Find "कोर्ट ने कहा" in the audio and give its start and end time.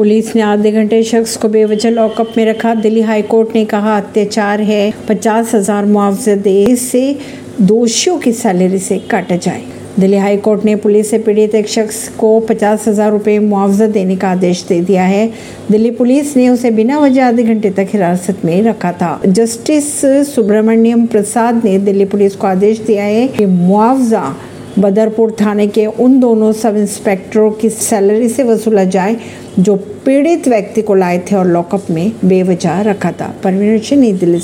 3.22-3.96